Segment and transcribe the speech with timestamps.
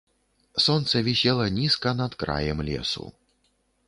[0.65, 3.05] Сонца вісела нізка над краем лесу.